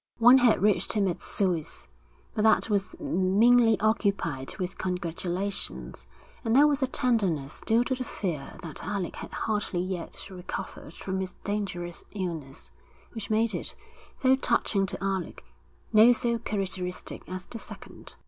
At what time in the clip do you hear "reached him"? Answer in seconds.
0.63-1.07